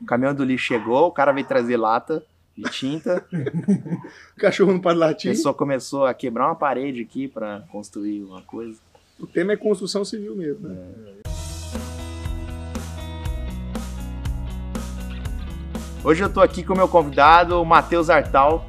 O 0.00 0.04
caminhão 0.06 0.34
do 0.34 0.44
lixo 0.44 0.66
chegou, 0.66 1.06
o 1.08 1.12
cara 1.12 1.32
veio 1.32 1.46
trazer 1.46 1.76
lata 1.76 2.22
de 2.56 2.64
tinta. 2.70 3.24
o 4.36 4.40
cachorro 4.40 4.72
não 4.72 4.80
para 4.80 4.92
A 4.92 4.94
latir. 4.94 5.30
pessoa 5.30 5.54
começou 5.54 6.04
a 6.04 6.12
quebrar 6.12 6.46
uma 6.46 6.54
parede 6.54 7.00
aqui 7.00 7.26
para 7.28 7.60
construir 7.72 8.22
uma 8.22 8.42
coisa. 8.42 8.78
O 9.18 9.26
tema 9.26 9.52
é 9.52 9.56
construção 9.56 10.04
civil 10.04 10.36
mesmo, 10.36 10.68
né? 10.68 10.76
Hoje 16.04 16.22
eu 16.22 16.28
tô 16.32 16.40
aqui 16.40 16.64
com 16.64 16.74
o 16.74 16.76
meu 16.76 16.88
convidado, 16.88 17.60
o 17.60 17.64
Matheus 17.64 18.10
Artal. 18.10 18.66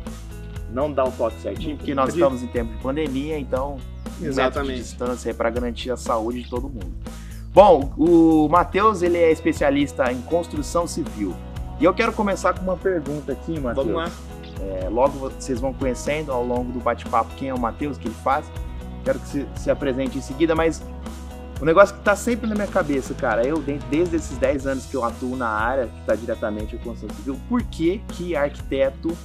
Não 0.71 0.91
dá 0.91 1.03
o 1.03 1.11
toque 1.11 1.39
certinho, 1.41 1.77
porque 1.77 1.93
nós 1.93 2.13
estamos 2.13 2.41
em 2.43 2.47
tempo 2.47 2.71
de 2.75 2.81
pandemia, 2.81 3.37
então 3.37 3.73
um 3.73 3.77
metro 3.77 4.19
de 4.19 4.27
Exatamente. 4.27 4.79
distância 4.81 5.33
para 5.33 5.49
garantir 5.49 5.91
a 5.91 5.97
saúde 5.97 6.43
de 6.43 6.49
todo 6.49 6.69
mundo. 6.69 6.93
Bom, 7.53 7.91
o 7.97 8.47
Matheus 8.49 9.01
ele 9.01 9.17
é 9.17 9.31
especialista 9.31 10.11
em 10.11 10.21
construção 10.21 10.87
civil. 10.87 11.33
E 11.79 11.85
eu 11.85 11.93
quero 11.93 12.11
começar 12.13 12.53
com 12.53 12.61
uma 12.63 12.77
pergunta 12.77 13.31
aqui, 13.31 13.59
Matheus. 13.59 13.87
Vamos 13.87 13.93
lá. 14.03 14.11
É, 14.61 14.89
logo 14.89 15.19
vocês 15.19 15.59
vão 15.59 15.73
conhecendo 15.73 16.31
ao 16.31 16.43
longo 16.43 16.71
do 16.71 16.79
bate-papo 16.79 17.29
quem 17.35 17.49
é 17.49 17.53
o 17.53 17.59
Matheus, 17.59 17.97
o 17.97 17.99
que 17.99 18.07
ele 18.07 18.15
faz. 18.23 18.45
Quero 19.03 19.19
que 19.19 19.27
você 19.27 19.45
se 19.57 19.69
apresente 19.69 20.17
em 20.17 20.21
seguida, 20.21 20.55
mas 20.55 20.81
o 21.61 21.65
negócio 21.65 21.95
que 21.95 22.01
tá 22.01 22.15
sempre 22.15 22.47
na 22.47 22.55
minha 22.55 22.67
cabeça, 22.67 23.13
cara, 23.13 23.45
eu 23.45 23.61
de- 23.61 23.77
desde 23.89 24.15
esses 24.15 24.37
10 24.37 24.65
anos 24.65 24.85
que 24.85 24.95
eu 24.95 25.03
atuo 25.03 25.35
na 25.35 25.49
área, 25.49 25.87
que 25.87 26.05
tá 26.05 26.15
diretamente 26.15 26.77
com 26.77 26.85
construção 26.85 27.15
civil, 27.17 27.37
por 27.49 27.61
que 27.63 28.01
que 28.09 28.35
arquiteto 28.35 29.15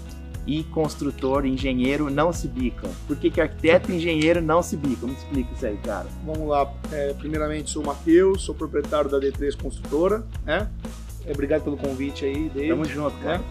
e 0.51 0.65
construtor, 0.65 1.45
engenheiro 1.45 2.09
não 2.09 2.33
se 2.33 2.49
bicam? 2.49 2.89
Por 3.07 3.17
que 3.17 3.31
que 3.31 3.39
arquiteto 3.41 3.93
e 3.93 3.97
engenheiro 3.97 4.41
não 4.41 4.63
se 4.63 4.77
bicam? 4.79 5.09
Me 5.09 5.15
explica 5.15 5.51
isso 5.55 5.67
aí, 5.67 5.77
cara. 5.85 6.07
Vamos 6.25 6.49
lá. 6.49 6.73
É, 6.91 7.13
primeiramente, 7.13 7.69
sou 7.71 7.83
o 7.83 7.87
Matheus, 7.87 8.43
sou 8.43 8.55
proprietário 8.55 9.11
da 9.11 9.19
D3 9.21 9.61
Construtora, 9.61 10.25
né? 10.47 10.69
É, 11.27 11.33
obrigado 11.33 11.65
pelo 11.65 11.77
convite 11.77 12.25
aí, 12.25 12.49
David. 12.49 12.71
Tamo 12.71 12.85
junto, 12.87 13.15
cara. 13.19 13.43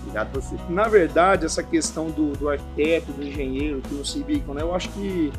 Obrigado 0.00 0.28
a 0.36 0.40
você. 0.40 0.56
Na 0.70 0.88
verdade, 0.88 1.44
essa 1.44 1.62
questão 1.62 2.10
do, 2.10 2.32
do 2.32 2.48
arquiteto, 2.48 3.12
do 3.12 3.22
engenheiro, 3.22 3.82
que 3.82 3.94
não 3.94 4.02
se 4.04 4.20
bicam, 4.24 4.54
né? 4.54 4.62
Eu 4.62 4.74
acho 4.74 4.88
que 4.88 5.30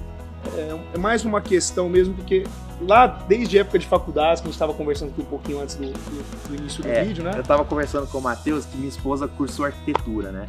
é, 0.55 0.79
é 0.93 0.97
mais 0.99 1.25
uma 1.25 1.41
questão 1.41 1.89
mesmo, 1.89 2.13
porque 2.13 2.43
lá, 2.81 3.07
desde 3.07 3.57
a 3.57 3.61
época 3.61 3.79
de 3.79 3.87
faculdade, 3.87 4.41
que 4.41 4.47
a 4.47 4.51
gente 4.51 4.53
estava 4.53 4.73
conversando 4.75 5.09
aqui 5.09 5.21
um 5.21 5.25
pouquinho 5.25 5.59
antes 5.59 5.73
do, 5.75 5.85
do- 5.87 6.47
do 6.49 6.55
início 6.55 6.83
do 6.83 6.87
É, 6.87 7.03
vídeo, 7.03 7.23
né? 7.23 7.33
Eu 7.35 7.43
tava 7.43 7.65
conversando 7.65 8.05
com 8.05 8.19
o 8.19 8.21
Matheus 8.21 8.65
que 8.65 8.77
minha 8.77 8.87
esposa 8.89 9.27
cursou 9.27 9.65
arquitetura, 9.65 10.31
né? 10.31 10.45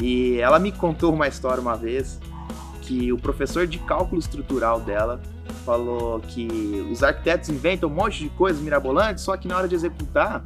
E 0.00 0.40
ela 0.40 0.58
me 0.58 0.72
contou 0.72 1.12
uma 1.12 1.28
história 1.28 1.60
uma 1.60 1.76
vez 1.76 2.18
que 2.82 3.12
o 3.12 3.18
professor 3.18 3.66
de 3.66 3.78
cálculo 3.78 4.18
estrutural 4.18 4.80
dela 4.80 5.20
falou 5.64 6.20
que 6.20 6.48
os 6.90 7.02
arquitetos 7.02 7.48
inventam 7.48 7.88
um 7.88 7.92
monte 7.92 8.20
de 8.20 8.28
coisas 8.30 8.60
mirabolantes, 8.62 9.22
só 9.22 9.36
que 9.36 9.46
na 9.46 9.56
hora 9.56 9.68
de 9.68 9.74
executar 9.74 10.42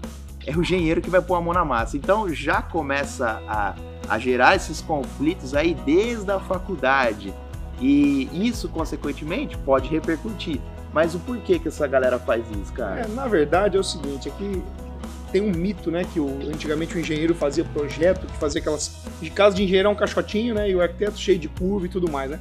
é 0.46 0.54
o 0.54 0.60
engenheiro 0.60 1.00
que 1.00 1.08
vai 1.08 1.22
pôr 1.22 1.36
a 1.36 1.40
mão 1.40 1.54
na 1.54 1.64
massa. 1.64 1.96
Então 1.96 2.28
já 2.28 2.60
começa 2.60 3.40
a, 3.48 3.74
a 4.08 4.18
gerar 4.18 4.56
esses 4.56 4.80
conflitos 4.80 5.54
aí 5.54 5.74
desde 5.74 6.30
a 6.30 6.38
faculdade. 6.38 7.32
E 7.80 8.28
isso, 8.32 8.68
consequentemente, 8.68 9.56
pode 9.58 9.88
repercutir. 9.88 10.60
Mas 10.92 11.14
o 11.14 11.18
porquê 11.18 11.58
que 11.58 11.68
essa 11.68 11.86
galera 11.86 12.18
faz 12.18 12.44
isso, 12.50 12.72
cara? 12.72 13.00
É, 13.00 13.08
na 13.08 13.26
verdade 13.26 13.76
é 13.76 13.80
o 13.80 13.84
seguinte, 13.84 14.28
é 14.28 14.32
que 14.32 14.62
tem 15.34 15.42
um 15.42 15.50
mito, 15.50 15.90
né, 15.90 16.06
que 16.12 16.20
o, 16.20 16.28
antigamente 16.48 16.96
o 16.96 17.00
engenheiro 17.00 17.34
fazia 17.34 17.64
projeto, 17.64 18.24
que 18.24 18.36
fazia 18.36 18.60
aquelas... 18.60 18.94
De 19.20 19.28
casa 19.30 19.56
de 19.56 19.64
engenheiro 19.64 19.88
é 19.88 19.90
um 19.90 19.96
caixotinho, 19.96 20.54
né, 20.54 20.70
e 20.70 20.76
o 20.76 20.80
arquiteto 20.80 21.18
cheio 21.18 21.40
de 21.40 21.48
curva 21.48 21.86
e 21.86 21.88
tudo 21.88 22.08
mais, 22.08 22.30
né. 22.30 22.38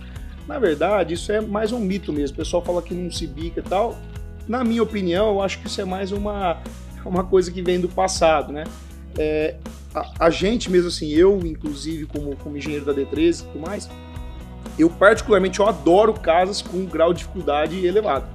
Na 0.48 0.60
verdade, 0.60 1.16
isso 1.16 1.32
é 1.32 1.42
mais 1.42 1.72
um 1.72 1.80
mito 1.80 2.14
mesmo. 2.14 2.36
O 2.36 2.38
pessoal 2.38 2.64
fala 2.64 2.84
que 2.84 2.94
não 2.94 3.10
se 3.10 3.26
bica 3.26 3.62
e 3.62 3.64
tal. 3.64 3.98
Na 4.48 4.64
minha 4.64 4.84
opinião, 4.84 5.30
eu 5.30 5.42
acho 5.42 5.60
que 5.60 5.66
isso 5.66 5.82
é 5.82 5.86
mais 5.86 6.12
uma, 6.12 6.62
uma 7.04 7.24
coisa 7.24 7.52
que 7.52 7.64
vem 7.64 7.80
do 7.80 7.90
passado, 7.90 8.54
né. 8.54 8.64
É, 9.18 9.56
a, 9.96 10.26
a 10.26 10.30
gente 10.30 10.70
mesmo 10.70 10.90
assim, 10.90 11.10
eu 11.10 11.40
inclusive 11.44 12.06
como, 12.06 12.36
como 12.36 12.56
engenheiro 12.56 12.86
da 12.86 12.94
D13 12.94 13.40
e 13.40 13.44
tudo 13.46 13.60
mais, 13.60 13.90
eu 14.78 14.88
particularmente 14.88 15.60
eu 15.60 15.68
adoro 15.68 16.14
casas 16.14 16.62
com 16.62 16.86
grau 16.86 17.12
de 17.12 17.20
dificuldade 17.20 17.84
elevado 17.84 18.28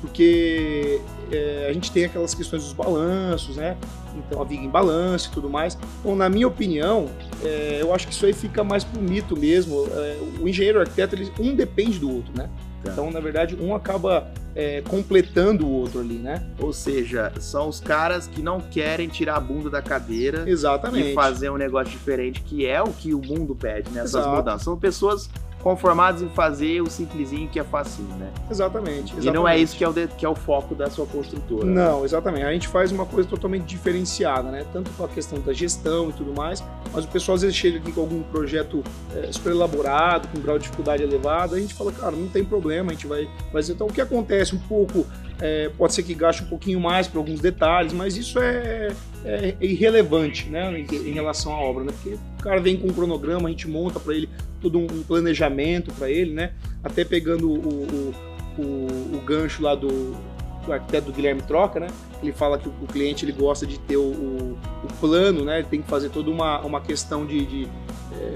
porque 0.00 1.00
é, 1.30 1.66
a 1.68 1.72
gente 1.72 1.92
tem 1.92 2.04
aquelas 2.04 2.34
questões 2.34 2.64
dos 2.64 2.72
balanços, 2.72 3.56
né? 3.56 3.76
Então 4.16 4.40
a 4.40 4.44
viga 4.44 4.62
em 4.62 4.68
balanço 4.68 5.28
e 5.30 5.32
tudo 5.32 5.48
mais. 5.48 5.78
Então, 6.00 6.14
na 6.14 6.28
minha 6.28 6.48
opinião, 6.48 7.08
é, 7.42 7.78
eu 7.80 7.94
acho 7.94 8.06
que 8.06 8.12
isso 8.12 8.26
aí 8.26 8.32
fica 8.32 8.62
mais 8.64 8.84
pro 8.84 9.00
mito 9.00 9.36
mesmo. 9.36 9.86
É, 9.92 10.18
o 10.40 10.48
engenheiro 10.48 10.78
o 10.78 10.82
arquiteto, 10.82 11.14
ele, 11.14 11.32
um 11.38 11.54
depende 11.54 11.98
do 11.98 12.14
outro, 12.14 12.32
né? 12.36 12.48
Tá. 12.82 12.92
Então, 12.92 13.10
na 13.10 13.20
verdade, 13.20 13.56
um 13.60 13.74
acaba 13.74 14.32
é, 14.54 14.80
completando 14.82 15.66
o 15.66 15.70
outro 15.70 16.00
ali, 16.00 16.14
né? 16.14 16.42
Ou 16.58 16.72
seja, 16.72 17.32
são 17.38 17.68
os 17.68 17.80
caras 17.80 18.26
que 18.26 18.42
não 18.42 18.60
querem 18.60 19.08
tirar 19.08 19.36
a 19.36 19.40
bunda 19.40 19.68
da 19.68 19.82
cadeira 19.82 20.48
Exatamente. 20.48 21.10
e 21.10 21.14
fazer 21.14 21.50
um 21.50 21.56
negócio 21.56 21.90
diferente, 21.90 22.40
que 22.40 22.66
é 22.66 22.82
o 22.82 22.88
que 22.88 23.14
o 23.14 23.20
mundo 23.20 23.54
pede 23.54 23.90
nessas 23.90 24.14
Exato. 24.14 24.36
mudanças. 24.36 24.62
São 24.62 24.76
pessoas 24.78 25.28
conformadas 25.62 26.22
em 26.22 26.28
fazer 26.30 26.80
o 26.80 26.88
simplesinho 26.90 27.48
que 27.48 27.58
é 27.60 27.64
facinho, 27.64 28.08
né? 28.16 28.28
Exatamente, 28.50 29.12
E 29.20 29.30
não 29.30 29.46
é 29.46 29.58
exatamente. 29.58 29.62
isso 29.64 29.76
que 29.76 29.84
é, 29.84 29.88
o 29.88 29.92
de- 29.92 30.08
que 30.08 30.24
é 30.24 30.28
o 30.28 30.34
foco 30.34 30.74
da 30.74 30.88
sua 30.88 31.06
construtora. 31.06 31.66
né? 31.66 31.72
Não, 31.84 32.04
exatamente. 32.04 32.44
A 32.44 32.52
gente 32.52 32.68
faz 32.68 32.90
uma 32.92 33.04
coisa 33.06 33.28
totalmente 33.28 33.64
diferenciada, 33.64 34.50
né? 34.50 34.64
Tanto 34.72 34.90
com 34.92 35.04
a 35.04 35.08
questão 35.08 35.38
da 35.40 35.52
gestão 35.52 36.08
e 36.10 36.12
tudo 36.12 36.32
mais, 36.34 36.62
mas 36.92 37.04
o 37.04 37.08
pessoal 37.08 37.34
às 37.36 37.42
vezes 37.42 37.56
chega 37.56 37.78
aqui 37.78 37.92
com 37.92 38.00
algum 38.00 38.22
projeto 38.22 38.82
é, 39.14 39.30
super 39.32 39.50
elaborado, 39.52 40.28
com 40.28 40.40
grau 40.40 40.56
de 40.58 40.64
dificuldade 40.64 41.02
elevado, 41.02 41.54
a 41.54 41.60
gente 41.60 41.74
fala, 41.74 41.92
cara, 41.92 42.12
não 42.12 42.28
tem 42.28 42.44
problema, 42.44 42.90
a 42.90 42.94
gente 42.94 43.06
vai 43.06 43.28
fazer. 43.52 43.72
Então, 43.74 43.86
o 43.86 43.92
que 43.92 44.00
acontece 44.00 44.54
um 44.54 44.58
pouco, 44.60 45.06
é, 45.40 45.70
pode 45.76 45.92
ser 45.94 46.02
que 46.02 46.14
gaste 46.14 46.42
um 46.42 46.46
pouquinho 46.46 46.80
mais 46.80 47.06
para 47.06 47.18
alguns 47.20 47.40
detalhes, 47.40 47.92
mas 47.92 48.16
isso 48.16 48.38
é, 48.38 48.88
é 49.24 49.54
irrelevante, 49.60 50.48
né? 50.48 50.78
Em, 50.78 50.86
em 50.94 51.12
relação 51.12 51.52
à 51.52 51.60
obra, 51.60 51.84
né? 51.84 51.92
Porque 51.92 52.18
o 52.38 52.42
cara 52.42 52.60
vem 52.60 52.76
com 52.76 52.88
um 52.88 52.92
cronograma, 52.92 53.48
a 53.48 53.50
gente 53.50 53.68
monta 53.68 54.00
para 54.00 54.14
ele 54.14 54.28
todo 54.60 54.78
um, 54.78 54.84
um 54.84 55.02
planejamento 55.02 55.92
para 55.92 56.10
ele, 56.10 56.32
né? 56.32 56.52
Até 56.82 57.04
pegando 57.04 57.50
o, 57.50 57.54
o, 57.58 58.14
o, 58.58 59.16
o 59.16 59.20
gancho 59.24 59.62
lá 59.62 59.74
do, 59.74 60.16
do 60.64 60.72
arquiteto 60.72 61.12
Guilherme 61.12 61.42
Troca, 61.42 61.80
né? 61.80 61.88
Ele 62.22 62.32
fala 62.32 62.58
que 62.58 62.68
o, 62.68 62.86
cliente 62.86 63.24
ele 63.24 63.32
gosta 63.32 63.66
de 63.66 63.78
ter 63.80 63.96
o, 63.96 64.02
o, 64.02 64.58
o 64.84 64.86
plano, 65.00 65.44
né? 65.44 65.58
Ele 65.58 65.68
tem 65.68 65.82
que 65.82 65.88
fazer 65.88 66.10
toda 66.10 66.30
uma, 66.30 66.60
uma 66.60 66.80
questão 66.80 67.26
de, 67.26 67.46
de 67.46 67.68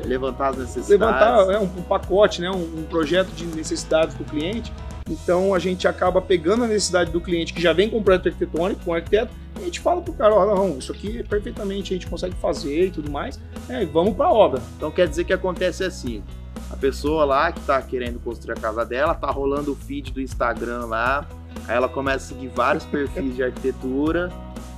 Levantar 0.04 0.50
as 0.50 0.58
necessidades. 0.58 0.88
levantar 0.88 1.52
é, 1.52 1.58
um, 1.58 1.64
um 1.64 1.82
pacote, 1.82 2.40
né? 2.40 2.50
Um, 2.50 2.80
um 2.80 2.84
projeto 2.84 3.28
de 3.28 3.44
necessidades 3.46 4.14
do 4.14 4.24
cliente. 4.24 4.72
Então 5.08 5.54
a 5.54 5.58
gente 5.58 5.86
acaba 5.86 6.20
pegando 6.20 6.64
a 6.64 6.66
necessidade 6.66 7.10
do 7.10 7.20
cliente 7.20 7.52
que 7.52 7.60
já 7.60 7.72
vem 7.72 7.90
com 7.90 7.98
o 7.98 8.02
projeto 8.02 8.28
arquitetônico, 8.28 8.80
com 8.84 8.90
o 8.92 8.94
arquiteto, 8.94 9.32
gente 9.64 9.80
fala 9.80 10.00
pro 10.00 10.12
cara, 10.12 10.34
ó, 10.34 10.54
não, 10.54 10.78
isso 10.78 10.92
aqui 10.92 11.22
perfeitamente 11.22 11.92
a 11.92 11.96
gente 11.96 12.06
consegue 12.06 12.34
fazer 12.36 12.86
e 12.86 12.90
tudo 12.90 13.10
mais, 13.10 13.40
é, 13.68 13.84
vamos 13.84 14.14
pra 14.14 14.30
obra. 14.30 14.62
Então 14.76 14.90
quer 14.90 15.08
dizer 15.08 15.24
que 15.24 15.32
acontece 15.32 15.84
assim. 15.84 16.22
A 16.70 16.76
pessoa 16.76 17.24
lá 17.24 17.52
que 17.52 17.60
tá 17.60 17.80
querendo 17.80 18.18
construir 18.18 18.58
a 18.58 18.60
casa 18.60 18.84
dela, 18.84 19.14
tá 19.14 19.30
rolando 19.30 19.72
o 19.72 19.76
feed 19.76 20.12
do 20.12 20.20
Instagram 20.20 20.86
lá, 20.86 21.26
aí 21.68 21.76
ela 21.76 21.88
começa 21.88 22.24
a 22.24 22.28
seguir 22.36 22.48
vários 22.48 22.84
perfis 22.84 23.36
de 23.36 23.42
arquitetura, 23.42 24.32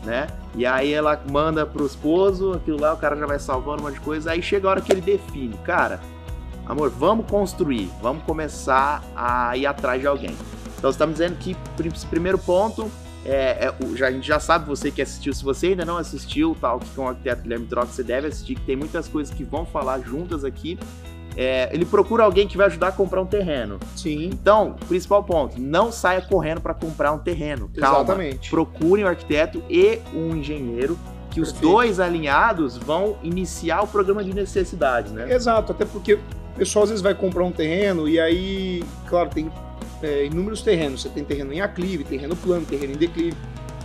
né? 0.05 0.27
E 0.55 0.67
aí 0.67 0.93
ela 0.93 1.21
manda 1.31 1.65
pro 1.65 1.87
esposo, 1.87 2.53
aquilo 2.53 2.81
lá, 2.81 2.93
o 2.95 2.97
cara 2.97 3.17
já 3.17 3.27
vai 3.27 3.39
salvando 3.39 3.83
um 3.83 3.85
monte 3.87 3.95
de 3.95 4.01
coisa, 4.01 4.33
aí 4.33 4.43
chega 4.43 4.69
a 4.69 4.71
hora 4.73 4.81
que 4.81 4.93
ele 4.93 5.01
define, 5.01 5.57
cara, 5.65 6.01
amor, 6.67 6.91
vamos 6.91 7.27
construir, 7.31 7.91
vamos 8.03 8.23
começar 8.25 9.03
a 9.15 9.57
ir 9.57 9.67
atrás 9.67 10.01
de 10.01 10.07
alguém. 10.07 10.37
Então 10.79 10.93
você 10.93 10.99
tá 10.99 11.07
me 11.07 11.13
dizendo 11.13 11.37
que 11.37 11.57
primeiro 12.11 12.39
ponto 12.39 12.91
é, 13.27 13.67
é 13.67 13.97
já, 13.97 14.09
a 14.09 14.13
gente 14.13 14.27
já 14.27 14.39
sabe, 14.39 14.67
você 14.67 14.91
que 14.91 15.03
assistiu, 15.03 15.33
se 15.35 15.45
você 15.45 15.69
ainda 15.69 15.85
não 15.85 15.97
assistiu, 15.97 16.57
tal, 16.61 16.79
que 16.79 16.89
com 16.91 17.05
o 17.05 17.09
arquiteto 17.09 17.43
Guilherme 17.43 17.67
Troca, 17.67 17.89
você 17.89 18.03
deve 18.03 18.29
assistir, 18.29 18.55
que 18.55 18.63
tem 18.63 18.77
muitas 18.77 19.09
coisas 19.09 19.35
que 19.35 19.45
vão 19.45 19.67
falar 19.67 20.01
juntas 20.01 20.45
aqui. 20.45 20.79
É, 21.37 21.69
ele 21.71 21.85
procura 21.85 22.25
alguém 22.25 22.49
que 22.49 22.57
vai 22.57 22.67
ajudar 22.67 22.89
a 22.89 22.93
comprar 22.93 23.21
um 23.21 23.27
terreno. 23.27 23.79
Sim, 23.95 24.31
Então, 24.33 24.75
principal 24.89 25.23
ponto, 25.23 25.61
não 25.61 25.93
saia 25.93 26.23
correndo 26.23 26.63
para 26.63 26.73
comprar 26.73 27.13
um 27.13 27.19
terreno. 27.19 27.71
Calma. 27.77 27.99
exatamente. 27.99 28.49
Procurem 28.49 29.05
um 29.05 29.09
arquiteto 29.09 29.63
e 29.69 30.01
um 30.15 30.35
engenheiro, 30.35 30.99
que 31.31 31.41
os 31.41 31.53
Perfeito. 31.53 31.73
dois 31.73 32.01
alinhados 32.01 32.79
vão 32.79 33.19
iniciar 33.23 33.83
o 33.83 33.87
programa 33.87 34.25
de 34.25 34.33
necessidades, 34.33 35.13
né? 35.13 35.31
Exato, 35.31 35.73
até 35.73 35.85
porque 35.85 36.15
o 36.15 36.21
pessoal 36.57 36.85
às 36.85 36.89
vezes 36.89 37.03
vai 37.03 37.15
comprar 37.15 37.45
um 37.45 37.53
terreno 37.53 38.09
e 38.09 38.19
aí, 38.19 38.83
claro, 39.07 39.29
tem 39.29 39.51
é, 40.07 40.25
inúmeros 40.27 40.63
terrenos. 40.63 41.03
Você 41.03 41.09
tem 41.09 41.25
terreno 41.25 41.53
em 41.53 41.61
aclive, 41.61 42.05
terreno 42.05 42.37
plano, 42.37 42.65
terreno 42.65 42.93
em 42.93 42.97
declive. 42.97 43.37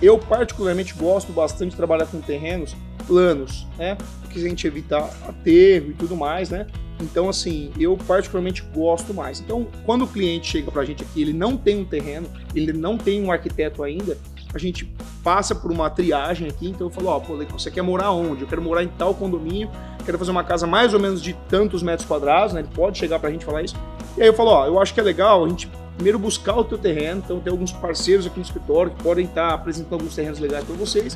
Eu 0.01 0.18
particularmente 0.18 0.94
gosto 0.94 1.31
bastante 1.31 1.71
de 1.71 1.77
trabalhar 1.77 2.06
com 2.06 2.21
terrenos 2.21 2.75
planos, 3.07 3.68
né? 3.77 3.97
Porque 4.21 4.39
a 4.39 4.41
gente 4.41 4.65
evita 4.65 4.97
aterro 5.27 5.91
e 5.91 5.94
tudo 5.94 6.15
mais, 6.15 6.50
né? 6.50 6.68
Então, 7.00 7.27
assim, 7.27 7.71
eu 7.79 7.97
particularmente 7.97 8.62
gosto 8.73 9.13
mais. 9.13 9.39
Então, 9.39 9.68
quando 9.85 10.03
o 10.03 10.07
cliente 10.07 10.47
chega 10.47 10.71
pra 10.71 10.85
gente 10.85 11.03
aqui, 11.03 11.21
ele 11.21 11.33
não 11.33 11.57
tem 11.57 11.79
um 11.79 11.85
terreno, 11.85 12.27
ele 12.53 12.73
não 12.73 12.97
tem 12.97 13.23
um 13.23 13.31
arquiteto 13.31 13.83
ainda, 13.83 14.18
a 14.53 14.57
gente 14.57 14.91
passa 15.23 15.56
por 15.56 15.71
uma 15.71 15.89
triagem 15.89 16.47
aqui, 16.47 16.69
então 16.69 16.88
eu 16.88 16.91
falo, 16.91 17.07
ó, 17.07 17.19
você 17.19 17.71
quer 17.71 17.81
morar 17.81 18.12
onde? 18.12 18.41
Eu 18.41 18.47
quero 18.47 18.62
morar 18.62 18.83
em 18.83 18.88
tal 18.88 19.13
condomínio, 19.13 19.69
quero 20.06 20.18
fazer 20.18 20.31
uma 20.31 20.44
casa 20.44 20.68
mais 20.68 20.94
ou 20.94 21.00
menos 21.00 21.21
de 21.21 21.33
tantos 21.47 21.81
metros 21.81 22.07
quadrados, 22.07 22.53
né? 22.53 22.62
Ele 22.62 22.69
pode 22.73 22.97
chegar 22.97 23.19
pra 23.19 23.31
gente 23.31 23.45
falar 23.45 23.63
isso. 23.63 23.75
E 24.18 24.21
aí 24.21 24.27
eu 24.27 24.33
falo, 24.33 24.50
ó, 24.50 24.68
eu 24.68 24.79
acho 24.79 24.94
que 24.94 25.00
é 25.00 25.03
legal 25.03 25.45
a 25.45 25.50
gente 25.50 25.69
primeiro 26.01 26.18
buscar 26.18 26.57
o 26.57 26.63
teu 26.63 26.80
terreno, 26.80 27.21
então 27.24 27.39
tem 27.39 27.51
alguns 27.51 27.71
parceiros 27.71 28.25
aqui 28.25 28.38
no 28.38 28.42
escritório 28.42 28.92
que 28.92 29.03
podem 29.03 29.25
estar 29.25 29.53
apresentando 29.53 29.94
alguns 29.94 30.15
terrenos 30.15 30.39
legais 30.39 30.65
para 30.65 30.75
vocês. 30.75 31.15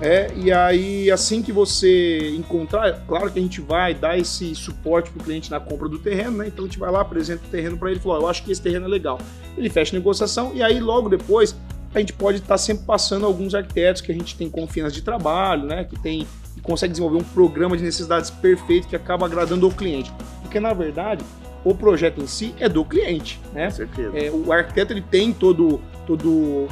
É, 0.00 0.32
e 0.36 0.50
aí, 0.50 1.08
assim 1.08 1.40
que 1.40 1.52
você 1.52 2.34
encontrar, 2.36 3.04
claro 3.06 3.30
que 3.30 3.38
a 3.38 3.42
gente 3.42 3.60
vai 3.60 3.94
dar 3.94 4.18
esse 4.18 4.54
suporte 4.56 5.10
para 5.10 5.20
o 5.20 5.24
cliente 5.24 5.50
na 5.52 5.60
compra 5.60 5.88
do 5.88 6.00
terreno, 6.00 6.38
né? 6.38 6.48
Então 6.48 6.64
a 6.64 6.68
gente 6.68 6.78
vai 6.80 6.90
lá, 6.90 7.00
apresenta 7.00 7.44
o 7.46 7.48
terreno 7.48 7.78
para 7.78 7.90
ele 7.90 8.00
e 8.00 8.02
fala: 8.02 8.20
eu 8.20 8.28
acho 8.28 8.42
que 8.42 8.50
esse 8.50 8.60
terreno 8.60 8.86
é 8.86 8.88
legal. 8.88 9.20
Ele 9.56 9.70
fecha 9.70 9.94
a 9.94 9.98
negociação 9.98 10.52
e 10.52 10.62
aí 10.62 10.80
logo 10.80 11.08
depois 11.08 11.54
a 11.94 11.98
gente 12.00 12.12
pode 12.12 12.38
estar 12.38 12.48
tá 12.48 12.58
sempre 12.58 12.84
passando 12.84 13.24
alguns 13.24 13.54
arquitetos 13.54 14.02
que 14.02 14.10
a 14.10 14.14
gente 14.14 14.36
tem 14.36 14.50
confiança 14.50 14.94
de 14.94 15.02
trabalho, 15.02 15.64
né? 15.64 15.84
Que 15.84 15.98
tem 16.00 16.26
que 16.54 16.60
consegue 16.60 16.90
desenvolver 16.90 17.18
um 17.18 17.24
programa 17.24 17.76
de 17.76 17.84
necessidades 17.84 18.30
perfeito 18.30 18.88
que 18.88 18.96
acaba 18.96 19.26
agradando 19.26 19.68
o 19.68 19.72
cliente. 19.72 20.12
Porque 20.42 20.58
na 20.58 20.72
verdade 20.72 21.24
o 21.64 21.74
projeto 21.74 22.20
em 22.20 22.26
si 22.26 22.54
é 22.58 22.68
do 22.68 22.84
cliente, 22.84 23.40
né? 23.52 23.66
Com 23.66 23.70
certeza. 23.70 24.18
É, 24.18 24.30
o 24.30 24.52
arquiteto 24.52 24.92
ele 24.92 25.02
tem 25.02 25.32
todo 25.32 25.80
todo 26.06 26.68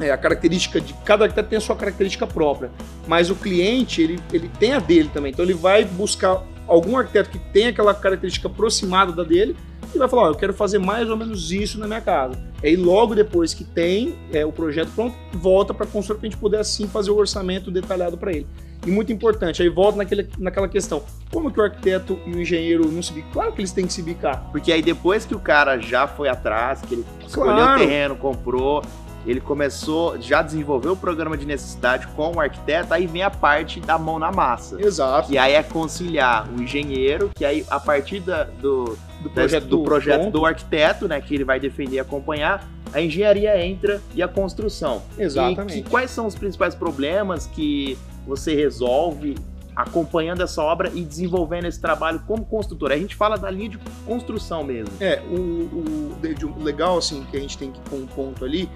é, 0.00 0.10
a 0.10 0.16
característica 0.16 0.80
de 0.80 0.92
cada 1.04 1.24
arquiteto 1.24 1.48
tem 1.48 1.58
a 1.58 1.60
sua 1.60 1.76
característica 1.76 2.26
própria, 2.26 2.70
mas 3.06 3.30
o 3.30 3.34
cliente 3.34 4.02
ele, 4.02 4.20
ele 4.32 4.50
tem 4.58 4.72
a 4.72 4.78
dele 4.78 5.10
também. 5.12 5.32
Então 5.32 5.44
ele 5.44 5.54
vai 5.54 5.84
buscar 5.84 6.42
algum 6.66 6.96
arquiteto 6.96 7.30
que 7.30 7.38
tem 7.38 7.68
aquela 7.68 7.94
característica 7.94 8.46
aproximada 8.46 9.12
da 9.12 9.24
dele 9.24 9.56
e 9.94 9.98
vai 9.98 10.08
falar: 10.08 10.28
eu 10.28 10.34
quero 10.34 10.52
fazer 10.52 10.78
mais 10.78 11.08
ou 11.08 11.16
menos 11.16 11.50
isso 11.50 11.78
na 11.78 11.86
minha 11.86 12.00
casa. 12.00 12.38
Aí 12.62 12.76
logo 12.76 13.14
depois 13.14 13.54
que 13.54 13.64
tem 13.64 14.14
é, 14.32 14.44
o 14.44 14.52
projeto 14.52 14.90
pronto, 14.94 15.16
volta 15.32 15.72
para 15.72 15.84
a 15.84 15.88
construtora 15.88 16.20
para 16.20 16.28
a 16.28 16.30
gente 16.30 16.40
poder 16.40 16.58
assim 16.58 16.86
fazer 16.86 17.10
o 17.10 17.16
orçamento 17.16 17.70
detalhado 17.70 18.16
para 18.16 18.32
ele. 18.32 18.46
E 18.86 18.90
muito 18.90 19.12
importante, 19.12 19.62
aí 19.62 19.68
volta 19.68 19.98
naquele, 19.98 20.28
naquela 20.38 20.68
questão: 20.68 21.02
como 21.32 21.50
que 21.50 21.60
o 21.60 21.62
arquiteto 21.62 22.18
e 22.26 22.32
o 22.32 22.40
engenheiro 22.40 22.90
não 22.90 23.02
se 23.02 23.12
bicam? 23.12 23.30
Claro 23.32 23.52
que 23.52 23.60
eles 23.60 23.72
têm 23.72 23.86
que 23.86 23.92
se 23.92 24.02
bicar. 24.02 24.48
Porque 24.50 24.72
aí 24.72 24.82
depois 24.82 25.24
que 25.24 25.34
o 25.34 25.40
cara 25.40 25.78
já 25.78 26.06
foi 26.06 26.28
atrás, 26.28 26.80
que 26.82 26.94
ele 26.94 27.04
escolheu 27.26 27.54
claro. 27.54 27.74
o 27.74 27.78
terreno, 27.78 28.16
comprou, 28.16 28.82
ele 29.26 29.40
começou, 29.40 30.20
já 30.20 30.40
desenvolveu 30.40 30.92
o 30.92 30.96
programa 30.96 31.36
de 31.36 31.44
necessidade 31.44 32.06
com 32.08 32.36
o 32.36 32.40
arquiteto, 32.40 32.94
aí 32.94 33.06
vem 33.06 33.22
a 33.22 33.30
parte 33.30 33.80
da 33.80 33.98
mão 33.98 34.18
na 34.18 34.30
massa. 34.30 34.80
Exato. 34.80 35.30
E 35.30 35.36
aí 35.36 35.52
é 35.52 35.62
conciliar 35.62 36.48
o 36.48 36.62
engenheiro, 36.62 37.30
que 37.34 37.44
aí 37.44 37.64
a 37.68 37.78
partir 37.78 38.20
da, 38.20 38.44
do, 38.44 38.96
do 39.20 39.30
projeto, 39.30 39.66
do, 39.66 39.82
projeto 39.82 40.30
do 40.30 40.46
arquiteto, 40.46 41.06
né, 41.06 41.20
que 41.20 41.34
ele 41.34 41.44
vai 41.44 41.60
defender 41.60 41.96
e 41.96 42.00
acompanhar, 42.00 42.66
a 42.92 43.02
engenharia 43.02 43.62
entra 43.62 44.00
e 44.14 44.22
a 44.22 44.28
construção. 44.28 45.02
Exatamente. 45.18 45.80
E 45.80 45.82
que, 45.82 45.90
quais 45.90 46.10
são 46.10 46.26
os 46.26 46.34
principais 46.34 46.74
problemas 46.74 47.46
que 47.46 47.98
você 48.26 48.54
resolve 48.54 49.36
acompanhando 49.74 50.42
essa 50.42 50.60
obra 50.60 50.90
e 50.92 51.04
desenvolvendo 51.04 51.66
esse 51.66 51.80
trabalho 51.80 52.20
como 52.26 52.44
construtor. 52.44 52.90
A 52.90 52.96
gente 52.96 53.14
fala 53.14 53.36
da 53.36 53.48
linha 53.48 53.68
de 53.70 53.78
construção 54.04 54.64
mesmo. 54.64 54.92
É, 54.98 55.22
o, 55.30 55.36
o, 55.36 56.62
legal 56.62 56.98
assim 56.98 57.24
que 57.30 57.36
a 57.36 57.40
gente 57.40 57.56
tem 57.56 57.70
que 57.70 57.80
pôr 57.82 57.96
um 57.96 58.06
ponto 58.06 58.44
ali 58.44 58.68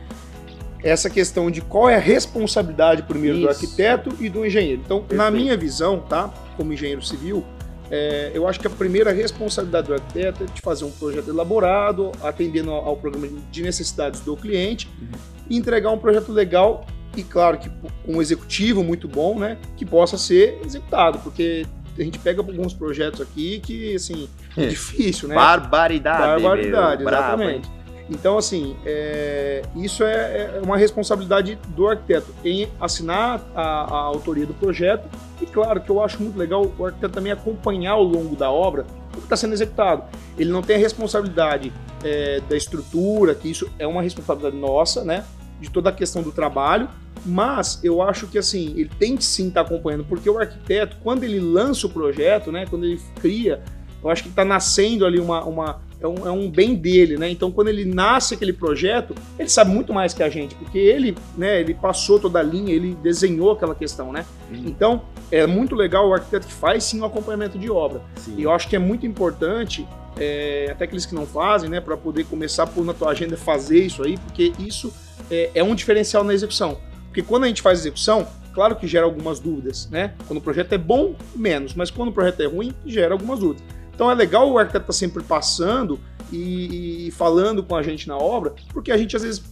essa 0.83 1.09
questão 1.09 1.51
de 1.51 1.61
qual 1.61 1.89
é 1.89 1.97
a 1.97 2.01
responsabilidade 2.01 3.03
primeiro 3.03 3.37
Isso. 3.37 3.47
do 3.47 3.51
arquiteto 3.51 4.15
e 4.21 4.29
do 4.29 4.45
engenheiro. 4.45 4.83
Então, 4.85 4.99
Perfeito. 4.99 5.19
na 5.19 5.31
minha 5.31 5.57
visão, 5.57 6.01
tá, 6.01 6.29
como 6.57 6.73
engenheiro 6.73 7.03
civil, 7.03 7.45
é, 7.91 8.31
eu 8.35 8.49
acho 8.49 8.59
que 8.59 8.67
a 8.67 8.71
primeira 8.71 9.13
responsabilidade 9.13 9.87
do 9.87 9.95
arquiteto 9.95 10.45
é 10.45 10.47
de 10.47 10.61
fazer 10.61 10.85
um 10.85 10.91
projeto 10.91 11.29
elaborado, 11.29 12.11
atendendo 12.23 12.71
ao, 12.71 12.89
ao 12.89 12.97
programa 12.97 13.29
de 13.51 13.63
necessidades 13.63 14.21
do 14.21 14.37
cliente, 14.37 14.89
uhum. 15.01 15.09
e 15.49 15.57
entregar 15.57 15.91
um 15.91 15.99
projeto 15.99 16.33
legal 16.33 16.85
e, 17.17 17.23
claro, 17.23 17.59
que 17.59 17.69
com 17.69 18.15
um 18.15 18.23
executivo 18.23 18.83
muito 18.83 19.07
bom, 19.07 19.39
né, 19.39 19.59
que 19.77 19.85
possa 19.85 20.17
ser 20.17 20.61
executado, 20.65 21.19
porque 21.19 21.67
a 21.99 22.03
gente 22.03 22.19
pega 22.19 22.41
alguns 22.41 22.73
projetos 22.73 23.21
aqui 23.21 23.61
que, 23.61 23.95
assim, 23.95 24.29
é 24.57 24.67
difícil, 24.67 25.29
né? 25.29 25.35
Barbaridade. 25.35 26.43
Barbaridade, 26.43 27.05
meu, 27.05 27.13
exatamente. 27.13 27.69
Bravo, 27.69 27.83
então, 28.11 28.37
assim, 28.37 28.77
é, 28.85 29.63
isso 29.77 30.05
é, 30.05 30.57
é, 30.57 30.61
uma 30.63 30.77
responsabilidade 30.77 31.59
do 31.69 31.89
arquiteto 31.89 32.35
em 32.45 32.69
assinar 32.81 33.41
a, 33.55 33.63
a, 33.63 34.01
autoria 34.03 34.45
do 34.45 34.55
projeto. 34.55 35.09
E 35.41 35.47
claro 35.47 35.81
que 35.81 35.91
eu 35.91 36.03
acho 36.03 36.23
muito 36.23 36.39
legal 36.39 36.71
o 36.79 36.87
arquiteto 36.87 37.15
também 37.15 37.33
acompanhar 37.33 37.93
ao 37.93 38.03
longo 38.03 38.37
da 38.37 38.51
obra 38.51 38.85
o 39.15 39.19
que 39.19 39.25
está 39.25 39.37
sendo 39.37 39.53
executado. 39.53 40.05
Ele 40.37 40.51
não 40.51 40.63
tem 40.63 40.77
a 40.77 40.79
responsabilidade 40.79 41.73
é, 42.05 42.41
da 42.49 42.57
estrutura, 42.57 43.35
que 43.35 43.51
isso 43.51 43.71
é 43.79 43.87
uma 43.87 44.03
responsabilidade 44.03 44.57
nossa, 44.57 45.05
né? 45.05 45.25
De 45.61 45.71
toda 45.71 45.91
a 45.91 45.93
questão 45.93 46.23
do 46.23 46.33
trabalho, 46.33 46.89
mas 47.25 47.81
eu 47.83 48.03
acho 48.03 48.27
que 48.27 48.39
assim, 48.39 48.73
ele 48.77 48.91
tem 48.99 49.17
que 49.17 49.25
sim 49.25 49.49
estar 49.49 49.65
tá 49.65 49.69
acompanhando, 49.69 50.05
porque 50.05 50.29
o 50.29 50.39
arquiteto, 50.39 50.97
quando 51.03 51.25
ele 51.25 51.41
lança 51.41 51.87
o 51.87 51.91
projeto, 51.91 52.51
né? 52.51 52.67
Quando 52.69 52.85
ele 52.85 53.01
cria, 53.21 53.63
eu 54.03 54.11
acho 54.11 54.23
que 54.23 54.29
está 54.29 54.45
nascendo 54.45 55.07
ali 55.07 55.21
uma, 55.21 55.45
uma 55.45 55.81
é 56.01 56.07
um, 56.07 56.27
é 56.27 56.31
um 56.31 56.51
bem 56.51 56.75
dele, 56.75 57.17
né? 57.17 57.31
Então, 57.31 57.53
quando 57.53 57.69
ele 57.69 57.85
nasce 57.85 58.35
aquele 58.35 58.53
projeto, 58.53 59.15
ele 59.39 59.49
sabe 59.49 59.71
muito 59.71 59.93
mais 59.93 60.13
que 60.13 60.23
a 60.23 60.29
gente, 60.29 60.55
porque 60.57 60.79
ele, 60.79 61.17
né, 61.37 61.61
ele 61.61 61.75
passou 61.75 62.19
toda 62.19 62.41
a 62.41 62.43
linha, 62.43 62.75
ele 62.75 62.97
desenhou 63.01 63.53
aquela 63.53 63.75
questão, 63.75 64.13
né? 64.13 64.27
Uhum. 64.51 64.65
Então, 64.67 65.03
é 65.31 65.47
muito 65.47 65.77
legal 65.77 66.09
o 66.09 66.13
arquiteto 66.13 66.47
que 66.47 66.53
faz 66.53 66.83
sim 66.85 67.01
o 67.01 67.05
acompanhamento 67.05 67.57
de 67.57 67.71
obra. 67.71 68.03
Sim. 68.17 68.35
E 68.37 68.43
eu 68.43 68.51
acho 68.51 68.69
que 68.69 68.75
é 68.75 68.79
muito 68.79 69.07
importante, 69.07 69.87
é, 70.19 70.69
até 70.73 70.85
aqueles 70.85 71.07
que 71.07 71.15
não 71.15 71.25
fazem, 71.25 71.71
né, 71.71 71.81
para 71.81 71.97
poder 71.97 72.25
começar 72.25 72.67
por 72.67 72.85
na 72.85 72.93
tua 72.93 73.11
agenda 73.11 73.37
fazer 73.37 73.85
isso 73.85 74.03
aí, 74.03 74.19
porque 74.19 74.53
isso 74.59 74.93
é, 75.31 75.51
é 75.55 75.63
um 75.63 75.75
diferencial 75.75 76.25
na 76.25 76.35
execução. 76.35 76.79
Porque 77.13 77.21
quando 77.21 77.45
a 77.45 77.47
gente 77.47 77.61
faz 77.61 77.81
execução, 77.81 78.27
claro 78.55 78.75
que 78.75 78.87
gera 78.87 79.05
algumas 79.05 79.39
dúvidas, 79.39 79.87
né? 79.91 80.15
Quando 80.27 80.39
o 80.39 80.41
projeto 80.41 80.73
é 80.73 80.79
bom, 80.79 81.15
menos, 81.37 81.75
mas 81.75 81.91
quando 81.91 82.09
o 82.09 82.13
projeto 82.13 82.41
é 82.41 82.47
ruim, 82.47 82.75
gera 82.87 83.13
algumas 83.13 83.39
dúvidas. 83.39 83.63
Então 83.95 84.11
é 84.11 84.15
legal 84.15 84.51
o 84.51 84.57
arquiteto 84.57 84.85
estar 84.85 84.95
tá 84.95 84.99
sempre 84.99 85.23
passando 85.23 86.01
e, 86.33 87.09
e, 87.09 87.11
falando 87.11 87.63
com 87.63 87.77
a 87.77 87.83
gente 87.83 88.09
na 88.09 88.17
obra, 88.17 88.55
porque 88.73 88.91
a 88.91 88.97
gente 88.97 89.15
às 89.15 89.21
vezes 89.21 89.45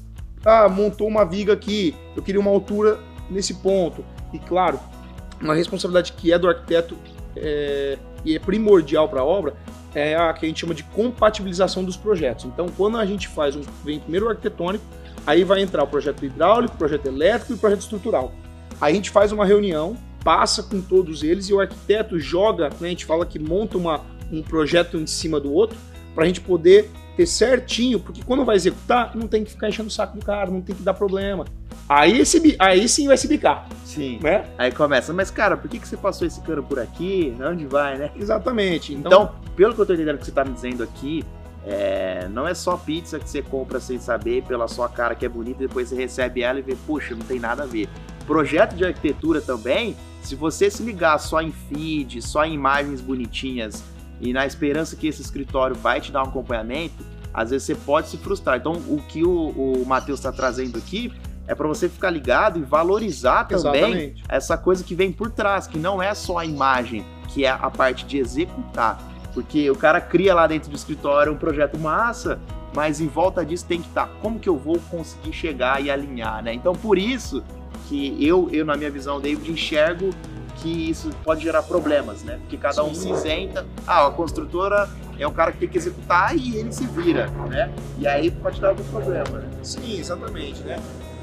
ah, 0.42 0.70
montou 0.70 1.06
uma 1.06 1.22
viga 1.22 1.52
aqui, 1.52 1.94
eu 2.16 2.22
queria 2.22 2.40
uma 2.40 2.50
altura 2.50 2.98
nesse 3.28 3.52
ponto. 3.52 4.02
E 4.32 4.38
claro, 4.38 4.80
uma 5.38 5.54
responsabilidade 5.54 6.14
que 6.14 6.32
é 6.32 6.38
do 6.38 6.48
arquiteto 6.48 6.96
é, 7.36 7.98
e 8.24 8.34
é 8.34 8.38
primordial 8.38 9.06
para 9.06 9.20
a 9.20 9.24
obra 9.24 9.54
é 9.94 10.16
a 10.16 10.32
que 10.32 10.46
a 10.46 10.48
gente 10.48 10.60
chama 10.60 10.74
de 10.74 10.84
compatibilização 10.84 11.84
dos 11.84 11.98
projetos. 11.98 12.46
Então, 12.46 12.68
quando 12.74 12.96
a 12.96 13.04
gente 13.04 13.28
faz 13.28 13.54
um 13.54 13.60
vem 13.84 14.00
primeiro 14.00 14.24
o 14.24 14.28
arquitetônico, 14.30 14.84
aí 15.26 15.44
vai 15.44 15.60
entrar 15.62 15.82
o 15.82 15.86
projeto 15.86 16.24
hidráulico, 16.24 16.74
o 16.74 16.78
projeto 16.78 17.06
elétrico 17.06 17.52
e 17.52 17.54
o 17.54 17.58
projeto 17.58 17.80
estrutural. 17.80 18.32
Aí 18.80 18.92
a 18.92 18.96
gente 18.96 19.10
faz 19.10 19.32
uma 19.32 19.44
reunião, 19.44 19.96
passa 20.24 20.62
com 20.62 20.80
todos 20.80 21.22
eles 21.22 21.48
e 21.48 21.52
o 21.52 21.60
arquiteto 21.60 22.18
joga, 22.18 22.68
né, 22.80 22.88
a 22.88 22.90
gente 22.90 23.04
fala 23.04 23.26
que 23.26 23.38
monta 23.38 23.76
uma, 23.76 24.00
um 24.32 24.42
projeto 24.42 24.96
em 24.96 25.06
cima 25.06 25.38
do 25.38 25.52
outro, 25.52 25.76
para 26.14 26.24
a 26.24 26.26
gente 26.26 26.40
poder 26.40 26.90
ter 27.16 27.26
certinho, 27.26 28.00
porque 28.00 28.22
quando 28.22 28.44
vai 28.44 28.56
executar, 28.56 29.14
não 29.14 29.28
tem 29.28 29.44
que 29.44 29.50
ficar 29.50 29.68
enchendo 29.68 29.88
o 29.88 29.92
saco 29.92 30.18
do 30.18 30.24
cara, 30.24 30.50
não 30.50 30.60
tem 30.60 30.74
que 30.74 30.82
dar 30.82 30.94
problema. 30.94 31.44
Aí, 31.88 32.20
esse, 32.20 32.56
aí 32.58 32.88
sim 32.88 33.08
vai 33.08 33.16
se 33.16 33.26
bicar. 33.26 33.68
Sim. 33.84 34.20
Né? 34.22 34.44
Aí 34.56 34.70
começa, 34.70 35.12
mas 35.12 35.30
cara, 35.30 35.56
por 35.56 35.68
que, 35.68 35.78
que 35.78 35.88
você 35.88 35.96
passou 35.96 36.26
esse 36.26 36.40
cano 36.42 36.62
por 36.62 36.78
aqui? 36.78 37.34
Onde 37.40 37.66
vai, 37.66 37.98
né? 37.98 38.12
Exatamente. 38.16 38.94
Então, 38.94 39.24
então 39.24 39.34
pelo 39.56 39.74
que 39.74 39.80
eu 39.80 39.86
tô 39.86 39.92
entendendo 39.92 40.18
que 40.18 40.24
você 40.24 40.30
tá 40.30 40.44
me 40.44 40.52
dizendo 40.52 40.84
aqui, 40.84 41.24
é, 41.64 42.28
não 42.28 42.46
é 42.48 42.54
só 42.54 42.76
pizza 42.76 43.18
que 43.18 43.28
você 43.28 43.42
compra 43.42 43.80
sem 43.80 43.98
saber, 43.98 44.42
pela 44.44 44.66
sua 44.66 44.88
cara 44.88 45.14
que 45.14 45.26
é 45.26 45.28
bonita, 45.28 45.62
e 45.62 45.66
depois 45.66 45.88
você 45.88 45.96
recebe 45.96 46.42
ela 46.42 46.58
e 46.58 46.62
vê, 46.62 46.76
puxa, 46.86 47.14
não 47.14 47.24
tem 47.24 47.38
nada 47.38 47.64
a 47.64 47.66
ver. 47.66 47.88
Projeto 48.26 48.74
de 48.74 48.84
arquitetura 48.84 49.40
também, 49.40 49.96
se 50.22 50.34
você 50.34 50.70
se 50.70 50.82
ligar 50.82 51.18
só 51.18 51.40
em 51.40 51.52
feed, 51.52 52.22
só 52.22 52.44
em 52.44 52.54
imagens 52.54 53.00
bonitinhas, 53.00 53.82
e 54.20 54.32
na 54.32 54.46
esperança 54.46 54.96
que 54.96 55.06
esse 55.06 55.22
escritório 55.22 55.74
vai 55.74 56.00
te 56.00 56.12
dar 56.12 56.22
um 56.22 56.28
acompanhamento, 56.28 57.04
às 57.32 57.50
vezes 57.50 57.66
você 57.66 57.74
pode 57.74 58.08
se 58.08 58.16
frustrar. 58.18 58.58
Então, 58.58 58.72
o 58.72 58.98
que 59.08 59.24
o, 59.24 59.48
o 59.48 59.86
Matheus 59.86 60.18
está 60.18 60.32
trazendo 60.32 60.76
aqui 60.78 61.12
é 61.46 61.54
para 61.54 61.66
você 61.66 61.88
ficar 61.88 62.10
ligado 62.10 62.58
e 62.58 62.62
valorizar 62.62 63.44
também 63.44 63.82
Exatamente. 63.82 64.24
essa 64.28 64.56
coisa 64.56 64.84
que 64.84 64.94
vem 64.94 65.10
por 65.10 65.30
trás, 65.30 65.66
que 65.66 65.78
não 65.78 66.02
é 66.02 66.14
só 66.14 66.38
a 66.38 66.44
imagem, 66.44 67.04
que 67.28 67.44
é 67.44 67.50
a 67.50 67.70
parte 67.70 68.04
de 68.04 68.18
executar. 68.18 69.09
Porque 69.32 69.70
o 69.70 69.76
cara 69.76 70.00
cria 70.00 70.34
lá 70.34 70.46
dentro 70.46 70.70
do 70.70 70.76
escritório 70.76 71.32
um 71.32 71.36
projeto 71.36 71.78
massa, 71.78 72.40
mas 72.74 73.00
em 73.00 73.06
volta 73.06 73.44
disso 73.44 73.64
tem 73.66 73.80
que 73.80 73.88
estar 73.88 74.06
tá, 74.06 74.12
como 74.20 74.38
que 74.38 74.48
eu 74.48 74.56
vou 74.56 74.78
conseguir 74.90 75.32
chegar 75.32 75.82
e 75.82 75.90
alinhar, 75.90 76.42
né? 76.42 76.52
Então, 76.52 76.74
por 76.74 76.98
isso 76.98 77.42
que 77.88 78.16
eu, 78.24 78.48
eu 78.52 78.64
na 78.64 78.76
minha 78.76 78.90
visão, 78.90 79.20
David, 79.20 79.50
enxergo 79.50 80.10
que 80.56 80.90
isso 80.90 81.10
pode 81.24 81.42
gerar 81.42 81.62
problemas, 81.62 82.22
né? 82.22 82.38
Porque 82.40 82.56
cada 82.56 82.84
um 82.84 82.94
se 82.94 83.10
isenta. 83.10 83.66
Ah, 83.86 84.06
a 84.06 84.10
construtora 84.10 84.88
é 85.18 85.26
o 85.26 85.32
cara 85.32 85.52
que 85.52 85.58
tem 85.58 85.68
que 85.68 85.78
executar 85.78 86.36
e 86.36 86.56
ele 86.56 86.72
se 86.72 86.86
vira, 86.86 87.28
né? 87.48 87.72
E 87.98 88.06
aí 88.06 88.30
pode 88.30 88.60
dar 88.60 88.68
algum 88.68 88.84
problema, 88.84 89.38
né? 89.38 89.48
Sim, 89.62 89.98
exatamente, 89.98 90.60
né? 90.62 90.78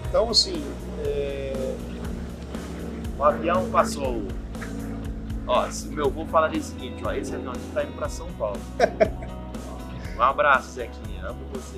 Então, 0.10 0.30
assim, 0.30 0.64
é... 1.06 1.76
o 3.18 3.24
avião 3.24 3.70
passou. 3.70 4.24
Ó, 5.48 5.68
meu 5.90 6.08
avô 6.08 6.26
falaria 6.26 6.60
o 6.60 6.64
seguinte, 6.64 7.02
ó, 7.06 7.12
esse 7.14 7.34
avião 7.34 7.54
aqui 7.54 7.72
tá 7.74 7.84
indo 7.84 7.94
para 7.94 8.10
São 8.10 8.28
Paulo. 8.34 8.60
um 10.18 10.22
abraço, 10.22 10.72
Zequinha, 10.72 11.28
amo 11.28 11.40
você. 11.54 11.78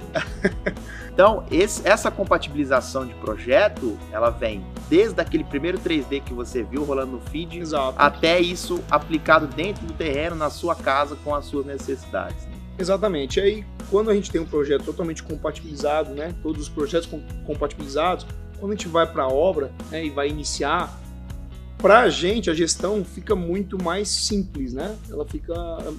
Então, 1.19 1.43
esse, 1.51 1.85
essa 1.85 2.09
compatibilização 2.09 3.05
de 3.05 3.13
projeto, 3.15 3.99
ela 4.09 4.29
vem 4.29 4.63
desde 4.89 5.19
aquele 5.19 5.43
primeiro 5.43 5.77
3D 5.77 6.23
que 6.23 6.33
você 6.33 6.63
viu 6.63 6.85
rolando 6.85 7.11
no 7.11 7.19
feed, 7.19 7.59
Exato. 7.59 7.93
até 7.97 8.39
isso 8.39 8.81
aplicado 8.89 9.45
dentro 9.45 9.85
do 9.85 9.91
terreno, 9.91 10.37
na 10.37 10.49
sua 10.49 10.75
casa, 10.75 11.17
com 11.17 11.35
as 11.35 11.43
suas 11.43 11.65
necessidades. 11.65 12.45
Né? 12.45 12.53
Exatamente. 12.77 13.37
Aí, 13.41 13.65
quando 13.91 14.09
a 14.09 14.13
gente 14.13 14.31
tem 14.31 14.39
um 14.39 14.45
projeto 14.45 14.85
totalmente 14.85 15.21
compatibilizado, 15.21 16.11
né, 16.11 16.33
todos 16.41 16.61
os 16.61 16.69
projetos 16.69 17.09
compatibilizados, 17.45 18.25
quando 18.57 18.71
a 18.71 18.75
gente 18.75 18.87
vai 18.87 19.05
para 19.05 19.23
a 19.23 19.27
obra 19.27 19.71
né, 19.91 20.05
e 20.05 20.09
vai 20.09 20.29
iniciar, 20.29 20.97
para 21.79 22.01
a 22.01 22.09
gente 22.09 22.49
a 22.49 22.53
gestão 22.53 23.03
fica 23.03 23.35
muito 23.35 23.81
mais 23.81 24.09
simples, 24.09 24.73
né? 24.73 24.95
Ela 25.09 25.25
fica, 25.25 25.53